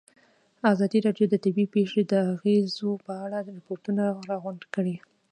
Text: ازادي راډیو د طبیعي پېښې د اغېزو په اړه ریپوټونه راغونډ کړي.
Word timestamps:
ازادي 0.71 0.99
راډیو 1.07 1.25
د 1.29 1.35
طبیعي 1.43 1.67
پېښې 1.75 2.01
د 2.11 2.13
اغېزو 2.33 2.91
په 3.05 3.13
اړه 3.25 3.37
ریپوټونه 3.57 4.03
راغونډ 4.29 4.61
کړي. 4.73 4.95